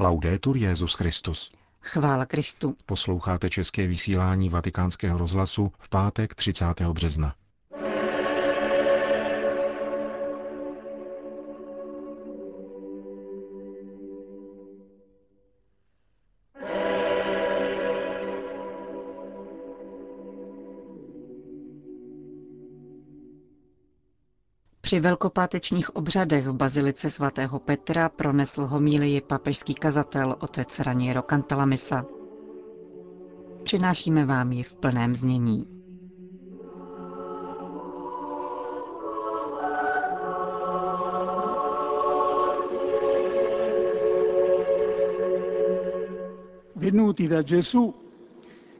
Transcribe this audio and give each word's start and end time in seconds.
Laudetur 0.00 0.56
Jezus 0.56 0.94
Christus. 0.94 1.50
Chvála 1.80 2.26
Kristu. 2.26 2.76
Posloucháte 2.86 3.50
české 3.50 3.86
vysílání 3.86 4.48
Vatikánského 4.48 5.18
rozhlasu 5.18 5.72
v 5.78 5.88
pátek 5.88 6.34
30. 6.34 6.80
března. 6.80 7.34
Při 24.88 25.00
velkopátečních 25.00 25.96
obřadech 25.96 26.46
v 26.46 26.52
bazilice 26.52 27.10
svatého 27.10 27.58
Petra 27.58 28.08
pronesl 28.08 28.66
homílii 28.66 29.20
papežský 29.20 29.74
kazatel 29.74 30.36
otec 30.40 30.78
Raniero 30.78 31.22
Cantalamessa. 31.22 32.04
Přinášíme 33.62 34.26
vám 34.26 34.52
ji 34.52 34.62
v 34.62 34.74
plném 34.74 35.14
znění. 35.14 35.66
Venuti 46.76 47.28
da 47.28 47.42
Gesù, 47.42 47.94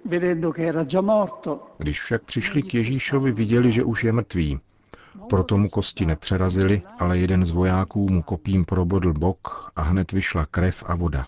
vedendo 0.05 0.53
che 0.53 0.63
era 0.69 0.85
già 0.85 1.01
morto, 1.01 1.63
Když 1.79 2.01
však 2.01 2.23
přišli 2.23 2.63
k 2.63 2.75
Ježíšovi, 2.75 3.33
viděli, 3.33 3.73
že 3.73 3.85
už 3.85 4.05
je 4.05 4.13
mrtvý. 4.13 4.61
Proto 5.29 5.59
mu 5.59 5.69
kosti 5.69 6.07
nepřerazili, 6.07 6.83
ale 6.99 7.19
jeden 7.19 7.45
z 7.45 7.51
vojáků 7.51 8.09
mu 8.09 8.23
kopím 8.23 8.65
probodl 8.65 9.13
bok 9.13 9.73
a 9.77 9.83
hned 9.83 10.13
vyšla 10.13 10.47
krev 10.47 10.85
a 10.87 10.95
voda. 10.95 11.27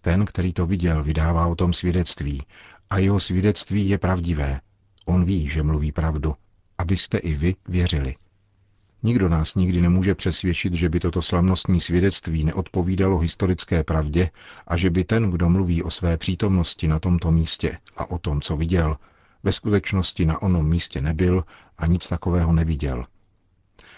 Ten, 0.00 0.24
který 0.24 0.52
to 0.52 0.66
viděl, 0.66 1.02
vydává 1.02 1.46
o 1.46 1.54
tom 1.54 1.72
svědectví 1.72 2.42
a 2.90 2.98
jeho 2.98 3.20
svědectví 3.20 3.88
je 3.88 3.98
pravdivé. 3.98 4.60
On 5.06 5.24
ví, 5.24 5.48
že 5.48 5.62
mluví 5.62 5.92
pravdu, 5.92 6.34
abyste 6.78 7.18
i 7.18 7.34
vy 7.34 7.54
věřili. 7.68 8.14
Nikdo 9.02 9.28
nás 9.28 9.54
nikdy 9.54 9.80
nemůže 9.80 10.14
přesvědčit, 10.14 10.74
že 10.74 10.88
by 10.88 11.00
toto 11.00 11.22
slavnostní 11.22 11.80
svědectví 11.80 12.44
neodpovídalo 12.44 13.18
historické 13.18 13.84
pravdě 13.84 14.30
a 14.66 14.76
že 14.76 14.90
by 14.90 15.04
ten, 15.04 15.30
kdo 15.30 15.48
mluví 15.48 15.82
o 15.82 15.90
své 15.90 16.16
přítomnosti 16.16 16.88
na 16.88 16.98
tomto 16.98 17.32
místě 17.32 17.78
a 17.96 18.10
o 18.10 18.18
tom, 18.18 18.40
co 18.40 18.56
viděl, 18.56 18.96
ve 19.44 19.52
skutečnosti 19.52 20.26
na 20.26 20.42
onom 20.42 20.68
místě 20.68 21.00
nebyl 21.00 21.44
a 21.78 21.86
nic 21.86 22.08
takového 22.08 22.52
neviděl. 22.52 23.04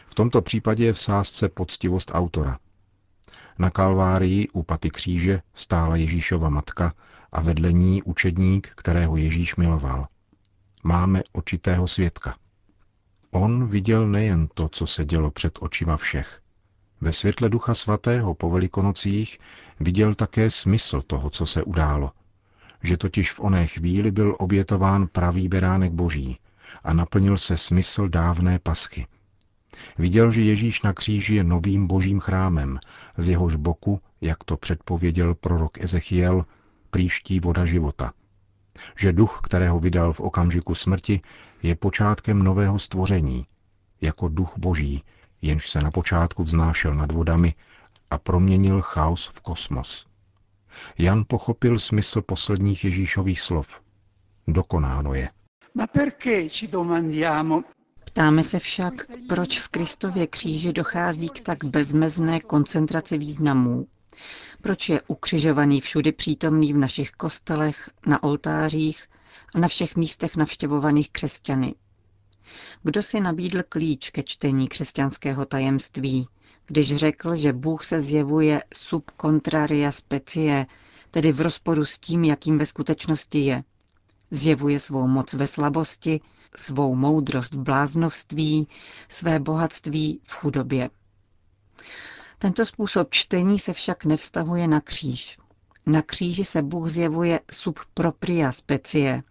V 0.07 0.15
tomto 0.15 0.43
případě 0.43 0.85
je 0.85 0.93
v 0.93 1.01
sázce 1.01 1.49
poctivost 1.49 2.11
autora. 2.15 2.59
Na 3.59 3.71
Kalvárii 3.71 4.49
u 4.49 4.63
paty 4.63 4.91
kříže 4.91 5.43
stála 5.55 5.97
Ježíšova 5.97 6.49
matka 6.51 6.95
a 7.33 7.41
vedle 7.41 7.73
ní 7.73 8.03
učedník, 8.03 8.71
kterého 8.75 9.17
Ježíš 9.17 9.57
miloval. 9.57 10.07
Máme 10.85 11.23
očitého 11.33 11.89
svědka. 11.89 12.37
On 13.31 13.67
viděl 13.67 14.09
nejen 14.09 14.49
to, 14.55 14.69
co 14.69 14.87
se 14.87 15.05
dělo 15.05 15.31
před 15.31 15.59
očima 15.61 15.97
všech. 15.97 16.41
Ve 17.01 17.13
světle 17.13 17.49
Ducha 17.49 17.75
Svatého 17.75 18.35
po 18.35 18.51
velikonocích 18.51 19.39
viděl 19.81 20.15
také 20.15 20.51
smysl 20.51 21.03
toho, 21.03 21.31
co 21.31 21.47
se 21.47 21.63
událo. 21.63 22.13
Že 22.83 22.97
totiž 22.97 23.33
v 23.33 23.41
oné 23.41 23.67
chvíli 23.67 24.11
byl 24.11 24.37
obětován 24.39 25.07
pravý 25.07 25.49
beránek 25.49 25.93
boží 25.93 26.39
a 26.85 26.93
naplnil 26.93 27.37
se 27.37 27.57
smysl 27.57 28.09
dávné 28.09 28.59
paschy. 28.59 29.07
Viděl, 29.99 30.31
že 30.31 30.43
Ježíš 30.43 30.83
na 30.83 30.93
kříži 30.93 31.35
je 31.35 31.45
novým 31.45 31.87
božím 31.87 32.21
chrámem, 32.21 32.79
z 33.17 33.29
jehož 33.29 33.57
boku, 33.57 34.01
jak 34.21 34.45
to 34.45 34.57
předpověděl 34.57 35.35
prorok 35.35 35.81
Ezechiel, 35.81 36.45
příští 36.91 37.41
voda 37.41 37.65
života. 37.65 38.13
Že 38.99 39.13
duch, 39.13 39.41
kterého 39.43 39.81
vydal 39.81 40.13
v 40.13 40.21
okamžiku 40.21 40.75
smrti, 40.75 41.21
je 41.63 41.77
počátkem 41.77 42.43
nového 42.43 42.79
stvoření, 42.79 43.45
jako 44.01 44.29
duch 44.29 44.53
boží, 44.59 45.05
jenž 45.43 45.71
se 45.71 45.81
na 45.81 45.91
počátku 45.91 46.43
vznášel 46.43 46.95
nad 46.95 47.13
vodami 47.13 47.55
a 48.11 48.19
proměnil 48.19 48.83
chaos 48.83 49.27
v 49.27 49.41
kosmos. 49.41 50.07
Jan 50.99 51.25
pochopil 51.29 51.79
smysl 51.79 52.23
posledních 52.23 52.85
Ježíšových 52.85 53.41
slov. 53.41 53.81
Dokonáno 54.49 55.15
je. 55.15 55.29
Ptáme 58.05 58.43
se 58.43 58.59
však, 58.59 58.95
proč 59.29 59.61
v 59.61 59.69
Kristově 59.69 60.27
kříži 60.27 60.73
dochází 60.73 61.29
k 61.29 61.41
tak 61.41 61.65
bezmezné 61.65 62.41
koncentraci 62.41 63.19
významů. 63.19 63.87
Proč 64.63 64.89
je 64.89 65.03
ukřižovaný 65.07 65.81
všudy 65.81 66.13
přítomný 66.13 66.73
v 66.73 66.77
našich 66.77 67.11
kostelech, 67.11 67.91
na 68.07 68.23
oltářích 68.23 69.07
a 69.55 69.59
na 69.59 69.69
všech 69.69 69.97
místech 69.97 70.37
navštěvovaných 70.37 71.11
křesťany. 71.11 71.75
Kdo 72.83 73.03
si 73.03 73.21
nabídl 73.21 73.63
klíč 73.69 74.11
ke 74.11 74.23
čtení 74.23 74.69
křesťanského 74.69 75.45
tajemství, 75.47 76.29
když 76.67 76.97
řekl, 76.97 77.37
že 77.37 77.53
Bůh 77.53 77.85
se 77.85 78.01
zjevuje 78.01 78.63
sub 78.75 79.11
contraria 79.21 79.93
specie, 79.93 80.67
tedy 81.11 81.33
v 81.33 81.41
rozporu 81.41 81.85
s 81.85 81.99
tím, 81.99 82.25
jakým 82.25 82.59
ve 82.59 82.67
skutečnosti 82.67 83.39
je. 83.39 83.65
Zjevuje 84.31 84.81
svou 84.81 85.07
moc 85.07 85.35
ve 85.35 85.47
slabosti, 85.47 86.21
svou 86.57 86.95
moudrost 86.95 87.55
v 87.55 87.59
bláznovství, 87.59 88.69
své 89.09 89.39
bohatství 89.39 90.21
v 90.25 90.33
chudobě. 90.33 90.91
Tento 92.39 92.67
způsob 92.67 93.09
čtení 93.11 93.59
se 93.59 93.73
však 93.73 94.05
nevztahuje 94.05 94.69
na 94.69 94.81
kříž. 94.81 95.39
Na 95.87 96.03
kříži 96.03 96.45
se 96.45 96.63
Bůh 96.63 96.89
zjevuje 96.89 97.41
sub 97.51 97.81
propria 97.95 98.53
specie, 98.53 99.23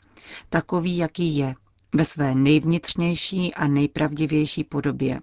takový, 0.50 0.98
jaký 0.98 1.38
je, 1.38 1.56
ve 1.94 2.06
své 2.06 2.36
nejvnitřnější 2.36 3.54
a 3.54 3.68
nejpravdivější 3.68 4.64
podobě. 4.64 5.22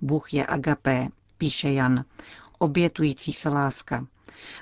Bůh 0.00 0.34
je 0.34 0.46
agapé, 0.46 1.08
píše 1.38 1.72
Jan, 1.72 2.04
obětující 2.58 3.32
se 3.32 3.48
láska. 3.48 4.06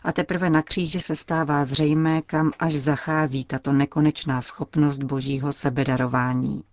A 0.03 0.13
teprve 0.13 0.51
na 0.51 0.63
kříži 0.63 1.01
se 1.01 1.17
stává 1.17 1.65
zřejmé, 1.65 2.23
kam 2.23 2.53
až 2.59 2.75
zachází 2.75 3.45
tato 3.45 3.73
nekonečná 3.73 4.43
schopnost 4.43 4.99
božího 4.99 5.53
sebedarování. 5.53 6.65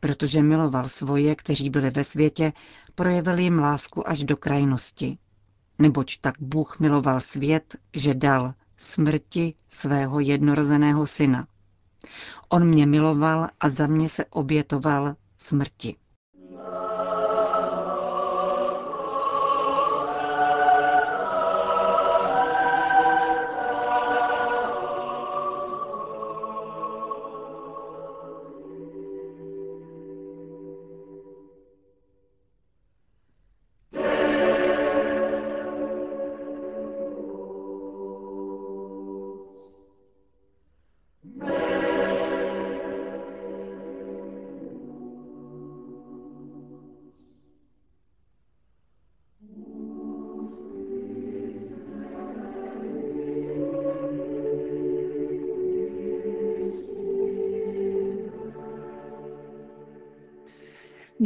Protože 0.00 0.42
miloval 0.42 0.88
svoje, 0.88 1.34
kteří 1.34 1.70
byli 1.70 1.90
ve 1.90 2.04
světě, 2.04 2.52
projevil 2.94 3.38
jim 3.38 3.58
lásku 3.58 4.08
až 4.08 4.24
do 4.24 4.36
krajnosti. 4.36 5.18
Neboť 5.78 6.18
tak 6.20 6.34
Bůh 6.40 6.80
miloval 6.80 7.20
svět, 7.20 7.76
že 7.94 8.14
dal 8.14 8.54
smrti 8.76 9.54
svého 9.68 10.20
jednorozeného 10.20 11.06
syna. 11.06 11.46
On 12.48 12.64
mě 12.68 12.86
miloval 12.86 13.48
a 13.60 13.68
za 13.68 13.86
mě 13.86 14.08
se 14.08 14.24
obětoval 14.24 15.16
smrti. 15.36 15.96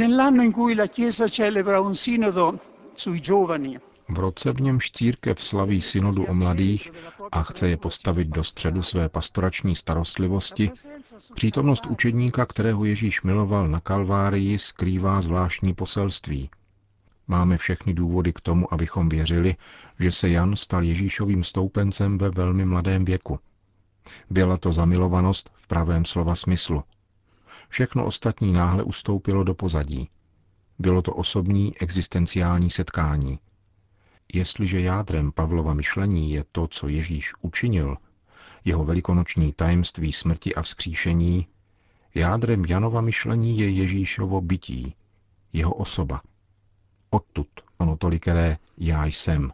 Nell'anno 0.01 0.43
in 0.43 0.51
cui 0.53 0.75
la 0.75 0.87
Chiesa 0.87 1.29
celebra 1.29 1.79
un 1.81 1.95
sinodo 1.95 2.59
sui 2.95 3.21
giovani, 3.21 3.79
V 4.09 4.19
roce 4.19 4.53
v 4.53 4.61
němž 4.61 4.91
církev 4.91 5.43
slaví 5.43 5.81
synodu 5.81 6.25
o 6.25 6.35
mladých 6.35 6.93
a 7.33 7.43
chce 7.43 7.69
je 7.69 7.77
postavit 7.77 8.29
do 8.29 8.45
středu 8.45 8.83
své 8.83 9.09
pastorační 9.09 9.75
starostlivosti, 9.75 10.71
přítomnost 11.35 11.87
učedníka, 11.87 12.47
kterého 12.47 12.85
Ježíš 12.85 13.23
miloval 13.23 13.69
na 13.69 13.81
Kalvárii, 13.81 14.59
skrývá 14.59 15.21
zvláštní 15.21 15.75
poselství. 15.75 16.51
Máme 17.29 17.57
všechny 17.57 17.95
důvody 17.95 18.33
k 18.33 18.41
tomu, 18.41 18.75
abychom 18.75 19.09
věřili, 19.09 19.57
že 19.99 20.13
se 20.13 20.29
Jan 20.29 20.57
stal 20.57 20.83
Ježíšovým 20.83 21.45
stoupencem 21.45 22.19
ve 22.19 22.31
velmi 22.31 22.65
mladém 22.65 23.05
věku. 23.05 23.39
Byla 24.31 24.57
to 24.57 24.73
zamilovanost 24.73 25.51
v 25.55 25.67
pravém 25.67 26.05
slova 26.05 26.35
smyslu. 26.35 26.83
Všechno 27.71 28.07
ostatní 28.07 28.53
náhle 28.53 28.83
ustoupilo 28.83 29.45
do 29.45 29.55
pozadí. 29.55 30.09
Bylo 30.79 31.03
to 31.03 31.13
osobní 31.13 31.79
existenciální 31.79 32.71
setkání. 32.71 33.39
Jestliže 34.33 34.81
jádrem 34.81 35.33
Pavlova 35.33 35.75
myšlení 35.75 36.33
je 36.33 36.45
to, 36.53 36.67
co 36.67 36.89
Ježíš 36.89 37.33
učinil, 37.43 37.97
jeho 38.65 38.85
velikonoční 38.85 39.53
tajemství 39.53 40.13
smrti 40.13 40.55
a 40.55 40.63
vzkříšení, 40.63 41.47
jádrem 42.15 42.65
Janova 42.65 43.01
myšlení 43.01 43.59
je 43.59 43.71
Ježíšovo 43.71 44.41
bytí, 44.41 44.95
jeho 45.53 45.75
osoba. 45.75 46.23
Odtud 47.11 47.49
ono 47.79 47.97
tolikeré 47.97 48.59
já 48.77 49.07
jsem, 49.07 49.53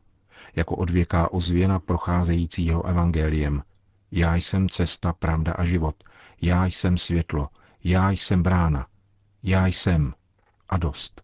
jako 0.56 0.76
odvěká 0.76 1.32
ozvěna 1.32 1.78
procházejícího 1.78 2.86
evangeliem. 2.86 3.62
Já 4.10 4.36
jsem 4.36 4.68
cesta, 4.68 5.12
pravda 5.12 5.52
a 5.52 5.64
život. 5.64 6.04
Já 6.42 6.66
jsem 6.66 6.98
světlo. 6.98 7.48
Já 7.88 8.10
jsem 8.10 8.42
brána. 8.42 8.86
Já 9.42 9.66
jsem. 9.66 10.12
A 10.68 10.76
dost. 10.76 11.22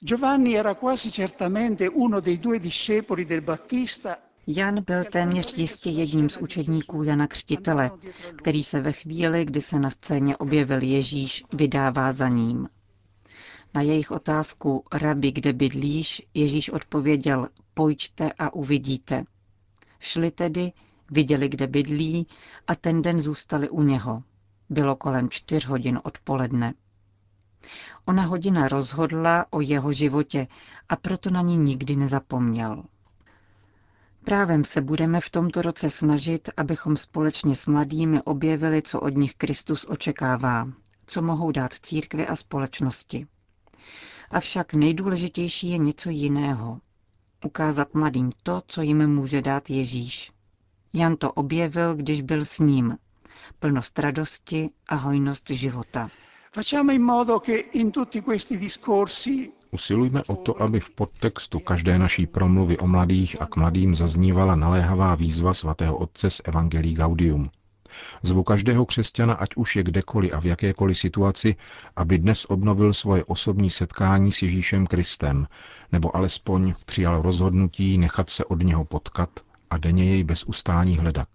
Giovanni 0.00 0.58
era 0.58 0.74
quasi 0.74 1.10
certamente 1.10 1.88
uno 1.88 2.20
dei 2.20 2.38
due 2.38 2.58
discepoli 2.58 3.24
del 3.24 3.40
Battista 3.40 4.16
Jan 4.46 4.84
byl 4.84 5.04
téměř 5.04 5.58
jistě 5.58 5.90
jedním 5.90 6.30
z 6.30 6.36
učedníků 6.36 7.02
Jana 7.02 7.26
Křtitele, 7.26 7.90
který 8.36 8.64
se 8.64 8.80
ve 8.80 8.92
chvíli, 8.92 9.44
kdy 9.44 9.60
se 9.60 9.78
na 9.78 9.90
scéně 9.90 10.36
objevil 10.36 10.82
Ježíš, 10.82 11.44
vydává 11.52 12.12
za 12.12 12.28
ním. 12.28 12.68
Na 13.74 13.82
jejich 13.82 14.10
otázku, 14.10 14.84
rabi, 14.92 15.32
kde 15.32 15.52
bydlíš, 15.52 16.22
Ježíš 16.34 16.70
odpověděl, 16.70 17.48
pojďte 17.74 18.32
a 18.38 18.54
uvidíte. 18.54 19.24
Šli 20.00 20.30
tedy, 20.30 20.72
viděli, 21.10 21.48
kde 21.48 21.66
bydlí 21.66 22.26
a 22.66 22.74
ten 22.74 23.02
den 23.02 23.20
zůstali 23.20 23.68
u 23.68 23.82
něho. 23.82 24.22
Bylo 24.70 24.96
kolem 24.96 25.30
čtyř 25.30 25.66
hodin 25.66 26.00
odpoledne. 26.02 26.74
Ona 28.04 28.22
hodina 28.22 28.68
rozhodla 28.68 29.46
o 29.50 29.60
jeho 29.60 29.92
životě 29.92 30.46
a 30.88 30.96
proto 30.96 31.30
na 31.30 31.42
ní 31.42 31.58
nikdy 31.58 31.96
nezapomněl. 31.96 32.84
Právem 34.24 34.64
se 34.64 34.80
budeme 34.80 35.20
v 35.20 35.30
tomto 35.30 35.62
roce 35.62 35.90
snažit, 35.90 36.48
abychom 36.56 36.96
společně 36.96 37.56
s 37.56 37.66
mladými 37.66 38.22
objevili, 38.22 38.82
co 38.82 39.00
od 39.00 39.16
nich 39.16 39.34
Kristus 39.34 39.86
očekává, 39.88 40.68
co 41.06 41.22
mohou 41.22 41.52
dát 41.52 41.72
církvi 41.72 42.26
a 42.26 42.36
společnosti. 42.36 43.26
Avšak 44.30 44.74
nejdůležitější 44.74 45.70
je 45.70 45.78
něco 45.78 46.10
jiného. 46.10 46.80
Ukázat 47.44 47.94
mladým 47.94 48.32
to, 48.42 48.62
co 48.66 48.82
jim 48.82 49.14
může 49.14 49.42
dát 49.42 49.70
Ježíš. 49.70 50.32
Jan 50.92 51.16
to 51.16 51.32
objevil, 51.32 51.94
když 51.94 52.22
byl 52.22 52.44
s 52.44 52.58
ním. 52.58 52.96
Plnost 53.58 53.98
radosti 53.98 54.70
a 54.88 54.94
hojnost 54.94 55.50
života. 55.50 56.10
Facciamo 56.52 56.92
in 56.92 57.02
modo 57.02 57.38
che 57.40 57.68
in 57.72 57.90
tutti 57.90 58.20
questi 58.22 58.56
discorsi 58.58 59.52
Usilujme 59.70 60.22
o 60.26 60.36
to, 60.36 60.62
aby 60.62 60.80
v 60.80 60.90
podtextu 60.90 61.60
každé 61.60 61.98
naší 61.98 62.26
promluvy 62.26 62.78
o 62.78 62.86
mladých 62.86 63.42
a 63.42 63.46
k 63.46 63.56
mladým 63.56 63.94
zaznívala 63.94 64.56
naléhavá 64.56 65.14
výzva 65.14 65.54
svatého 65.54 65.96
otce 65.96 66.30
z 66.30 66.40
Evangelii 66.44 66.94
Gaudium. 66.94 67.50
Zvu 68.22 68.42
každého 68.42 68.86
křesťana, 68.86 69.34
ať 69.34 69.56
už 69.56 69.76
je 69.76 69.82
kdekoliv 69.82 70.34
a 70.34 70.40
v 70.40 70.46
jakékoliv 70.46 70.98
situaci, 70.98 71.56
aby 71.96 72.18
dnes 72.18 72.44
obnovil 72.48 72.92
svoje 72.92 73.24
osobní 73.24 73.70
setkání 73.70 74.32
s 74.32 74.42
Ježíšem 74.42 74.86
Kristem, 74.86 75.46
nebo 75.92 76.16
alespoň 76.16 76.74
přijal 76.86 77.22
rozhodnutí 77.22 77.98
nechat 77.98 78.30
se 78.30 78.44
od 78.44 78.62
něho 78.62 78.84
potkat 78.84 79.30
a 79.70 79.78
denně 79.78 80.04
jej 80.04 80.24
bez 80.24 80.44
ustání 80.44 80.98
hledat. 80.98 81.28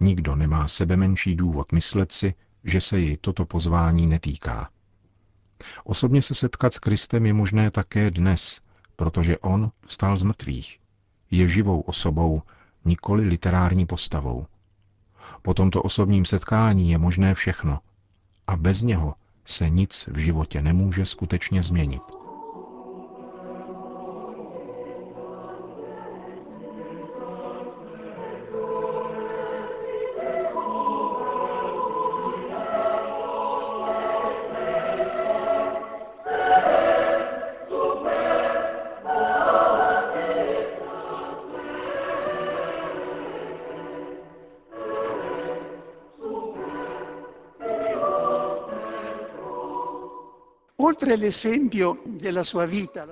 Nikdo 0.00 0.36
nemá 0.36 0.68
sebe 0.68 0.96
menší 0.96 1.36
důvod 1.36 1.72
myslet 1.72 2.12
si, 2.12 2.34
že 2.64 2.80
se 2.80 3.00
jej 3.00 3.16
toto 3.16 3.46
pozvání 3.46 4.06
netýká. 4.06 4.70
Osobně 5.84 6.22
se 6.22 6.34
setkat 6.34 6.74
s 6.74 6.78
Kristem 6.78 7.26
je 7.26 7.32
možné 7.32 7.70
také 7.70 8.10
dnes, 8.10 8.60
protože 8.96 9.38
on 9.38 9.70
vstal 9.86 10.16
z 10.16 10.22
mrtvých. 10.22 10.78
Je 11.30 11.48
živou 11.48 11.80
osobou, 11.80 12.42
nikoli 12.84 13.24
literární 13.24 13.86
postavou. 13.86 14.46
Po 15.42 15.54
tomto 15.54 15.82
osobním 15.82 16.24
setkání 16.24 16.90
je 16.90 16.98
možné 16.98 17.34
všechno. 17.34 17.78
A 18.46 18.56
bez 18.56 18.82
něho 18.82 19.14
se 19.44 19.70
nic 19.70 20.08
v 20.12 20.18
životě 20.18 20.62
nemůže 20.62 21.06
skutečně 21.06 21.62
změnit. 21.62 22.25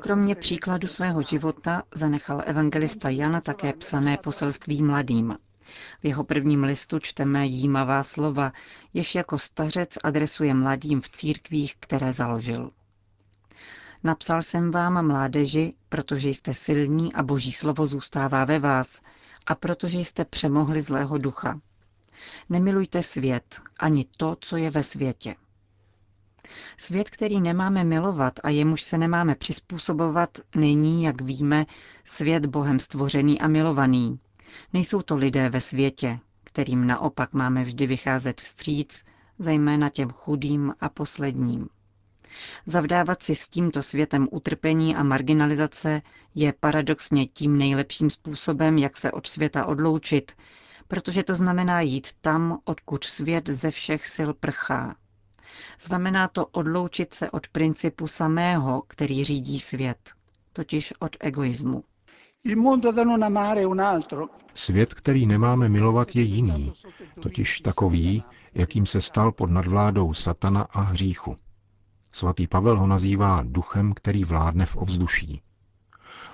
Kromě 0.00 0.34
příkladu 0.34 0.88
svého 0.88 1.22
života 1.22 1.82
zanechal 1.94 2.42
evangelista 2.46 3.08
Jan 3.08 3.40
také 3.42 3.72
psané 3.72 4.16
poselství 4.16 4.82
mladým. 4.82 5.36
V 6.02 6.06
jeho 6.06 6.24
prvním 6.24 6.64
listu 6.64 6.98
čteme 6.98 7.46
jímavá 7.46 8.02
slova, 8.02 8.52
jež 8.94 9.14
jako 9.14 9.38
stařec 9.38 9.98
adresuje 10.04 10.54
mladým 10.54 11.00
v 11.00 11.08
církvích, 11.08 11.76
které 11.80 12.12
založil. 12.12 12.70
Napsal 14.04 14.42
jsem 14.42 14.70
vám, 14.70 15.06
mládeži, 15.06 15.74
protože 15.88 16.28
jste 16.28 16.54
silní 16.54 17.12
a 17.12 17.22
boží 17.22 17.52
slovo 17.52 17.86
zůstává 17.86 18.44
ve 18.44 18.58
vás 18.58 19.00
a 19.46 19.54
protože 19.54 19.98
jste 19.98 20.24
přemohli 20.24 20.82
zlého 20.82 21.18
ducha. 21.18 21.60
Nemilujte 22.48 23.02
svět, 23.02 23.60
ani 23.78 24.04
to, 24.16 24.36
co 24.40 24.56
je 24.56 24.70
ve 24.70 24.82
světě. 24.82 25.34
Svět, 26.76 27.10
který 27.10 27.40
nemáme 27.40 27.84
milovat 27.84 28.40
a 28.42 28.50
jemuž 28.50 28.82
se 28.82 28.98
nemáme 28.98 29.34
přizpůsobovat, 29.34 30.38
není, 30.56 31.04
jak 31.04 31.20
víme, 31.20 31.66
svět 32.04 32.46
Bohem 32.46 32.78
stvořený 32.78 33.40
a 33.40 33.48
milovaný. 33.48 34.18
Nejsou 34.72 35.02
to 35.02 35.14
lidé 35.14 35.48
ve 35.48 35.60
světě, 35.60 36.18
kterým 36.44 36.86
naopak 36.86 37.32
máme 37.32 37.62
vždy 37.62 37.86
vycházet 37.86 38.40
vstříc, 38.40 39.04
zejména 39.38 39.88
těm 39.88 40.10
chudým 40.10 40.74
a 40.80 40.88
posledním. 40.88 41.68
Zavdávat 42.66 43.22
si 43.22 43.34
s 43.34 43.48
tímto 43.48 43.82
světem 43.82 44.28
utrpení 44.30 44.96
a 44.96 45.02
marginalizace 45.02 46.02
je 46.34 46.52
paradoxně 46.60 47.26
tím 47.26 47.58
nejlepším 47.58 48.10
způsobem, 48.10 48.78
jak 48.78 48.96
se 48.96 49.12
od 49.12 49.26
světa 49.26 49.66
odloučit, 49.66 50.32
protože 50.88 51.22
to 51.22 51.34
znamená 51.34 51.80
jít 51.80 52.08
tam, 52.20 52.58
odkud 52.64 53.04
svět 53.04 53.48
ze 53.48 53.70
všech 53.70 54.06
sil 54.14 54.30
prchá. 54.40 54.96
Znamená 55.80 56.28
to 56.28 56.46
odloučit 56.46 57.14
se 57.14 57.30
od 57.30 57.48
principu 57.48 58.06
samého, 58.06 58.82
který 58.86 59.24
řídí 59.24 59.60
svět, 59.60 60.12
totiž 60.52 60.92
od 60.98 61.16
egoismu. 61.20 61.84
Svět, 64.54 64.94
který 64.94 65.26
nemáme 65.26 65.68
milovat, 65.68 66.16
je 66.16 66.22
jiný, 66.22 66.72
totiž 67.20 67.60
takový, 67.60 68.24
jakým 68.54 68.86
se 68.86 69.00
stal 69.00 69.32
pod 69.32 69.50
nadvládou 69.50 70.14
satana 70.14 70.62
a 70.62 70.80
hříchu. 70.80 71.36
Svatý 72.12 72.46
Pavel 72.46 72.78
ho 72.78 72.86
nazývá 72.86 73.42
duchem, 73.42 73.94
který 73.94 74.24
vládne 74.24 74.66
v 74.66 74.76
ovzduší. 74.76 75.42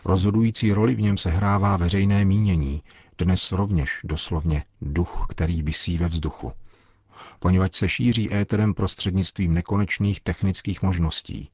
Rozhodující 0.05 0.73
roli 0.73 0.95
v 0.95 1.01
něm 1.01 1.19
sehrává 1.19 1.77
veřejné 1.77 2.25
mínění, 2.25 2.83
dnes 3.19 3.53
rovněž 3.53 4.01
doslovně 4.05 4.65
duch, 4.81 5.27
který 5.29 5.63
visí 5.63 5.99
ve 5.99 6.07
vzduchu 6.07 6.53
poněvadž 7.39 7.77
se 7.77 7.89
šíří 7.89 8.35
éterem 8.35 8.75
prostřednictvím 8.75 9.55
nekonečných 9.55 10.21
technických 10.21 10.83
možností. 10.83 11.51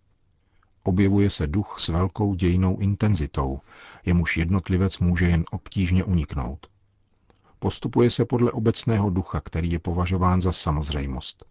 Objevuje 0.82 1.30
se 1.30 1.46
duch 1.46 1.76
s 1.78 1.88
velkou 1.88 2.34
dějnou 2.34 2.78
intenzitou, 2.78 3.60
jemuž 4.04 4.36
jednotlivec 4.36 4.98
může 4.98 5.26
jen 5.26 5.44
obtížně 5.50 6.04
uniknout. 6.04 6.66
Postupuje 7.58 8.10
se 8.10 8.24
podle 8.24 8.52
obecného 8.52 9.10
ducha, 9.10 9.40
který 9.40 9.70
je 9.70 9.78
považován 9.78 10.40
za 10.40 10.52
samozřejmost. 10.52 11.44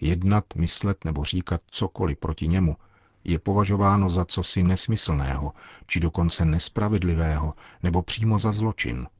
Jednat, 0.00 0.44
myslet 0.54 1.04
nebo 1.04 1.24
říkat 1.24 1.60
cokoliv 1.70 2.18
proti 2.18 2.48
němu 2.48 2.76
je 3.24 3.38
považováno 3.38 4.10
za 4.10 4.24
cosi 4.24 4.62
nesmyslného, 4.62 5.52
či 5.86 6.00
dokonce 6.00 6.44
nespravedlivého, 6.44 7.54
nebo 7.82 8.02
přímo 8.02 8.38
za 8.38 8.52
zločin– 8.52 9.06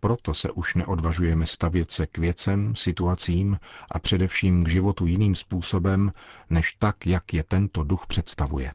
proto 0.00 0.34
se 0.34 0.50
už 0.50 0.74
neodvažujeme 0.74 1.46
stavět 1.46 1.90
se 1.90 2.06
k 2.06 2.18
věcem, 2.18 2.76
situacím 2.76 3.58
a 3.90 3.98
především 3.98 4.64
k 4.64 4.68
životu 4.68 5.06
jiným 5.06 5.34
způsobem, 5.34 6.12
než 6.50 6.72
tak, 6.72 7.06
jak 7.06 7.34
je 7.34 7.42
tento 7.42 7.84
duch 7.84 8.06
představuje. 8.06 8.72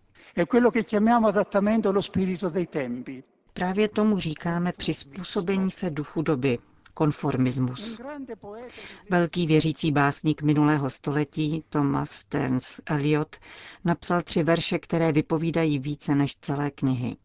Právě 3.53 3.89
tomu 3.89 4.19
říkáme 4.19 4.71
přizpůsobení 4.77 5.69
se 5.69 5.89
duchu 5.89 6.21
doby, 6.21 6.57
konformismus. 6.93 7.99
Velký 9.09 9.47
věřící 9.47 9.91
básník 9.91 10.41
minulého 10.41 10.89
století 10.89 11.63
Thomas 11.69 12.11
Stearns 12.11 12.79
Eliot 12.85 13.35
napsal 13.85 14.21
tři 14.21 14.43
verše, 14.43 14.79
které 14.79 15.11
vypovídají 15.11 15.79
více 15.79 16.15
než 16.15 16.35
celé 16.35 16.71
knihy. 16.71 17.17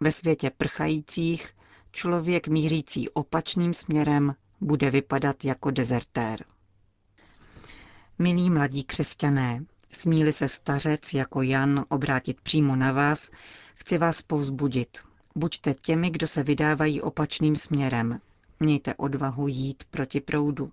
Ve 0.00 0.12
světě 0.12 0.50
prchajících 0.56 1.54
člověk 1.92 2.48
mířící 2.48 3.08
opačným 3.08 3.74
směrem 3.74 4.34
bude 4.60 4.90
vypadat 4.90 5.44
jako 5.44 5.70
dezertér. 5.70 6.44
Milí 8.18 8.50
mladí 8.50 8.84
křesťané, 8.84 9.64
smíli 9.92 10.32
se 10.32 10.48
stařec 10.48 11.14
jako 11.14 11.42
Jan 11.42 11.84
obrátit 11.88 12.40
přímo 12.40 12.76
na 12.76 12.92
vás, 12.92 13.30
chci 13.74 13.98
vás 13.98 14.22
povzbudit. 14.22 14.98
Buďte 15.34 15.74
těmi, 15.74 16.10
kdo 16.10 16.26
se 16.26 16.42
vydávají 16.42 17.00
opačným 17.02 17.56
směrem. 17.56 18.20
Mějte 18.60 18.94
odvahu 18.94 19.48
jít 19.48 19.84
proti 19.90 20.20
proudu. 20.20 20.72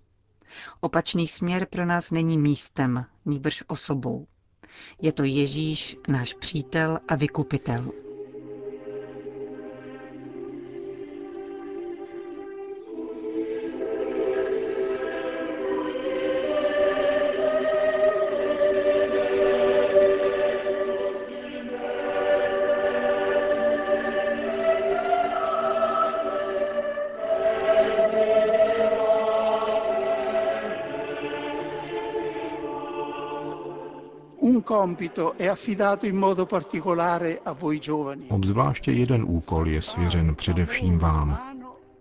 Opačný 0.80 1.28
směr 1.28 1.66
pro 1.66 1.86
nás 1.86 2.10
není 2.10 2.38
místem, 2.38 3.04
nýbrž 3.24 3.64
osobou. 3.66 4.26
Je 5.02 5.12
to 5.12 5.24
Ježíš, 5.24 5.96
náš 6.08 6.34
přítel 6.34 6.98
a 7.08 7.14
vykupitel. 7.16 7.92
Obzvláště 38.30 38.92
jeden 38.92 39.24
úkol 39.26 39.68
je 39.68 39.82
svěřen 39.82 40.34
především 40.34 40.98
vám. 40.98 41.56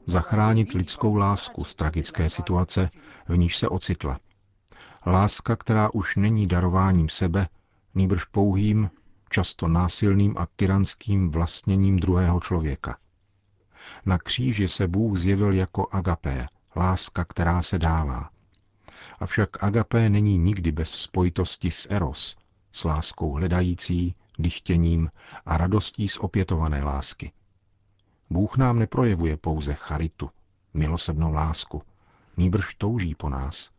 Zachránit 0.05 0.71
lidskou 0.71 1.15
lásku 1.15 1.63
z 1.63 1.75
tragické 1.75 2.29
situace, 2.29 2.89
v 3.27 3.37
níž 3.37 3.57
se 3.57 3.67
ocitla. 3.69 4.19
Láska, 5.05 5.55
která 5.55 5.89
už 5.93 6.15
není 6.15 6.47
darováním 6.47 7.09
sebe, 7.09 7.47
nýbrž 7.95 8.25
pouhým, 8.25 8.89
často 9.29 9.67
násilným 9.67 10.37
a 10.37 10.47
tyranským 10.55 11.31
vlastněním 11.31 11.99
druhého 11.99 12.39
člověka. 12.39 12.97
Na 14.05 14.17
kříži 14.17 14.67
se 14.67 14.87
Bůh 14.87 15.17
zjevil 15.17 15.53
jako 15.53 15.87
agapé, 15.91 16.47
láska, 16.75 17.25
která 17.25 17.61
se 17.61 17.79
dává. 17.79 18.29
Avšak 19.19 19.63
agapé 19.63 20.09
není 20.09 20.37
nikdy 20.37 20.71
bez 20.71 20.89
spojitosti 20.89 21.71
s 21.71 21.87
eros, 21.89 22.35
s 22.77 22.83
láskou 22.83 23.33
hledající, 23.33 24.15
dychtěním 24.39 25.09
a 25.45 25.57
radostí 25.57 26.07
z 26.07 26.17
opětované 26.17 26.83
lásky. 26.83 27.31
Bůh 28.29 28.57
nám 28.57 28.79
neprojevuje 28.79 29.37
pouze 29.37 29.73
charitu, 29.73 30.29
milosrdnou 30.73 31.33
lásku, 31.33 31.81
nýbrž 32.37 32.73
touží 32.73 33.15
po 33.15 33.29
nás. 33.29 33.71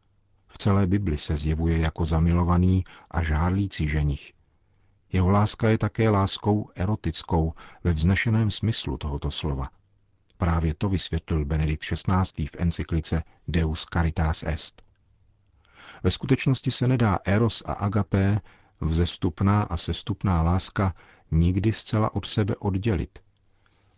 V 0.49 0.59
celé 0.59 0.87
Bibli 0.87 1.17
se 1.19 1.37
zjevuje 1.37 1.78
jako 1.78 2.07
zamilovaný 2.07 2.85
a 3.11 3.23
žádlící 3.23 3.88
ženich. 3.88 4.33
Jeho 5.12 5.31
láska 5.31 5.69
je 5.69 5.78
také 5.78 6.11
láskou 6.11 6.71
erotickou 6.75 7.52
ve 7.85 7.93
vznešeném 7.93 8.50
smyslu 8.50 8.97
tohoto 8.97 9.31
slova. 9.31 9.69
Právě 10.37 10.75
to 10.75 10.88
vysvětlil 10.88 11.45
Benedikt 11.45 11.83
XVI. 11.83 12.47
v 12.47 12.57
encyklice 12.59 13.23
Deus 13.49 13.87
Caritas 13.93 14.43
Est. 14.43 14.83
Ve 16.02 16.11
skutečnosti 16.11 16.71
se 16.71 16.88
nedá 16.88 17.19
eros 17.25 17.62
a 17.67 17.73
agapé, 17.73 18.40
vzestupná 18.80 19.62
a 19.62 19.76
sestupná 19.76 20.42
láska, 20.42 20.94
nikdy 21.30 21.73
zcela 21.73 22.14
od 22.14 22.26
sebe 22.26 22.56
oddělit. 22.56 23.18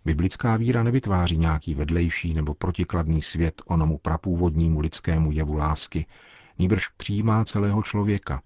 Biblická 0.05 0.57
víra 0.57 0.83
nevytváří 0.83 1.39
nějaký 1.39 1.75
vedlejší 1.75 2.35
nebo 2.35 2.55
protikladný 2.55 3.23
svět 3.23 3.63
onomu 3.67 3.99
prapůvodnímu 3.99 4.81
lidskému 4.81 5.33
jevu 5.33 5.57
lásky, 5.57 6.07
níbrž 6.59 6.89
přijímá 6.89 7.45
celého 7.45 7.83
člověka, 7.83 8.43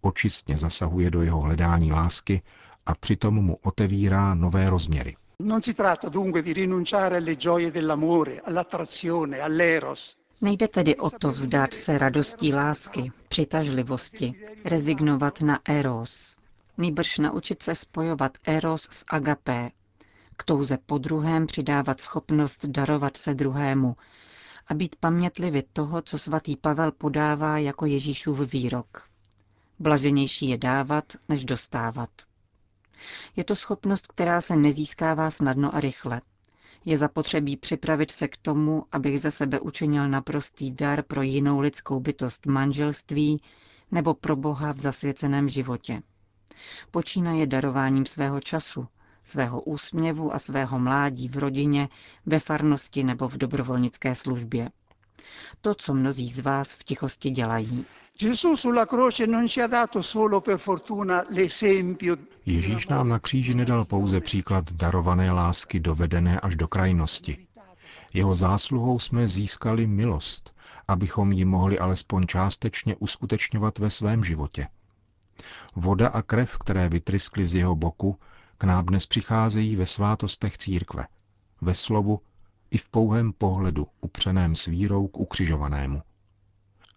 očistně 0.00 0.58
zasahuje 0.58 1.10
do 1.10 1.22
jeho 1.22 1.40
hledání 1.40 1.92
lásky 1.92 2.42
a 2.86 2.94
přitom 2.94 3.34
mu 3.34 3.58
otevírá 3.62 4.34
nové 4.34 4.70
rozměry. 4.70 5.16
Non 5.40 5.62
si 5.62 5.74
tratta 5.74 6.08
dunque 6.08 6.42
di 6.42 6.52
rinunciare 6.52 7.16
alle 7.16 7.34
gioie 7.34 7.70
dell'amore, 7.70 8.40
all'attrazione, 8.40 9.40
all'eros, 9.40 10.16
Nejde 10.44 10.68
tedy 10.68 10.96
o 10.96 11.10
to 11.10 11.30
vzdát 11.30 11.74
se 11.74 11.98
radostí 11.98 12.54
lásky, 12.54 13.12
přitažlivosti, 13.28 14.34
rezignovat 14.64 15.40
na 15.40 15.60
eros. 15.68 16.36
Nýbrž 16.78 17.18
naučit 17.18 17.62
se 17.62 17.74
spojovat 17.74 18.38
eros 18.44 18.82
s 18.90 19.04
agapé. 19.10 19.70
K 20.36 20.44
touze 20.44 20.78
po 20.86 20.98
druhém 20.98 21.46
přidávat 21.46 22.00
schopnost 22.00 22.66
darovat 22.66 23.16
se 23.16 23.34
druhému 23.34 23.96
a 24.68 24.74
být 24.74 24.96
pamětlivi 24.96 25.62
toho, 25.72 26.02
co 26.02 26.18
svatý 26.18 26.56
Pavel 26.56 26.92
podává 26.92 27.58
jako 27.58 27.86
Ježíšův 27.86 28.52
výrok. 28.52 29.08
Blaženější 29.78 30.48
je 30.48 30.58
dávat, 30.58 31.04
než 31.28 31.44
dostávat. 31.44 32.10
Je 33.36 33.44
to 33.44 33.56
schopnost, 33.56 34.06
která 34.06 34.40
se 34.40 34.56
nezískává 34.56 35.30
snadno 35.30 35.74
a 35.74 35.80
rychle. 35.80 36.20
Je 36.84 36.98
zapotřebí 36.98 37.56
připravit 37.56 38.10
se 38.10 38.28
k 38.28 38.36
tomu, 38.36 38.84
abych 38.92 39.20
ze 39.20 39.30
sebe 39.30 39.60
učinil 39.60 40.08
naprostý 40.08 40.70
dar 40.70 41.02
pro 41.02 41.22
jinou 41.22 41.60
lidskou 41.60 42.00
bytost 42.00 42.46
manželství 42.46 43.42
nebo 43.90 44.14
pro 44.14 44.36
Boha 44.36 44.72
v 44.72 44.80
zasvěceném 44.80 45.48
životě. 45.48 46.02
Počínaje 46.90 47.46
darováním 47.46 48.06
svého 48.06 48.40
času, 48.40 48.86
svého 49.22 49.60
úsměvu 49.60 50.34
a 50.34 50.38
svého 50.38 50.78
mládí 50.78 51.28
v 51.28 51.38
rodině, 51.38 51.88
ve 52.26 52.40
farnosti 52.40 53.04
nebo 53.04 53.28
v 53.28 53.36
dobrovolnické 53.36 54.14
službě. 54.14 54.70
To, 55.60 55.74
co 55.74 55.94
mnozí 55.94 56.30
z 56.30 56.38
vás 56.38 56.74
v 56.74 56.84
tichosti 56.84 57.30
dělají. 57.30 57.84
Ježíš 62.46 62.88
nám 62.88 63.08
na 63.08 63.18
kříži 63.18 63.54
nedal 63.54 63.84
pouze 63.84 64.20
příklad 64.20 64.72
darované 64.72 65.32
lásky 65.32 65.80
dovedené 65.80 66.40
až 66.40 66.56
do 66.56 66.68
krajnosti. 66.68 67.46
Jeho 68.14 68.34
zásluhou 68.34 68.98
jsme 68.98 69.28
získali 69.28 69.86
milost, 69.86 70.54
abychom 70.88 71.32
ji 71.32 71.44
mohli 71.44 71.78
alespoň 71.78 72.26
částečně 72.26 72.96
uskutečňovat 72.96 73.78
ve 73.78 73.90
svém 73.90 74.24
životě. 74.24 74.68
Voda 75.76 76.08
a 76.08 76.22
krev, 76.22 76.58
které 76.58 76.88
vytryskly 76.88 77.46
z 77.46 77.54
jeho 77.54 77.76
boku, 77.76 78.18
k 78.58 78.64
nám 78.64 78.86
dnes 78.86 79.06
přicházejí 79.06 79.76
ve 79.76 79.86
svátostech 79.86 80.58
církve, 80.58 81.06
ve 81.60 81.74
slovu 81.74 82.20
i 82.70 82.78
v 82.78 82.88
pouhém 82.88 83.32
pohledu 83.32 83.86
upřeném 84.00 84.56
s 84.56 84.66
vírou 84.66 85.08
k 85.08 85.18
ukřižovanému. 85.18 86.02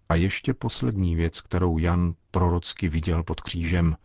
A 0.10 0.16
ještě 0.16 0.54
poslední 0.54 1.16
věc, 1.16 1.42
kterou 1.42 1.78
Jan 1.78 2.14
prorocky 2.32 2.90
viděl 2.90 3.24
pod 3.24 3.42
křížem. 3.42 3.96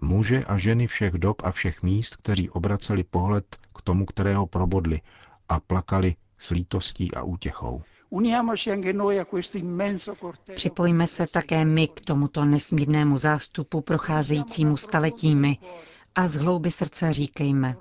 Muže 0.00 0.44
a 0.44 0.56
ženy 0.56 0.86
všech 0.86 1.14
dob 1.14 1.42
a 1.44 1.50
všech 1.50 1.82
míst, 1.82 2.16
kteří 2.16 2.50
obraceli 2.50 3.04
pohled 3.04 3.56
k 3.74 3.82
tomu, 3.82 4.06
kterého 4.06 4.46
probodli 4.46 5.00
a 5.48 5.60
plakali 5.60 6.14
s 6.38 6.50
lítostí 6.50 7.14
a 7.14 7.22
útěchou. 7.22 7.82
Připojme 10.54 11.06
se 11.06 11.26
také 11.32 11.64
my 11.64 11.88
k 11.88 12.00
tomuto 12.00 12.44
nesmírnému 12.44 13.18
zástupu 13.18 13.80
procházejícímu 13.80 14.76
staletími 14.76 15.58
a 16.14 16.28
z 16.28 16.34
hlouby 16.34 16.70
srdce 16.70 17.12
říkejme, 17.12 17.76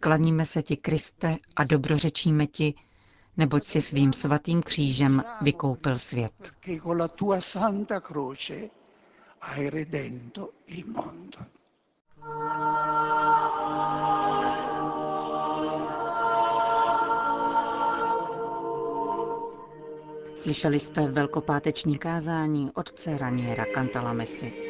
klaníme 0.00 0.46
se 0.46 0.62
ti, 0.62 0.76
Kriste, 0.76 1.36
a 1.56 1.64
dobrořečíme 1.64 2.46
ti, 2.46 2.74
neboť 3.36 3.64
si 3.66 3.82
svým 3.82 4.12
svatým 4.12 4.62
křížem 4.62 5.22
vykoupil 5.40 5.98
svět. 5.98 6.52
Slyšeli 20.36 20.78
jste 20.80 21.08
velkopáteční 21.08 21.98
kázání 21.98 22.70
otce 22.74 23.18
Raniera 23.18 23.64
Cantalamesi. 23.74 24.69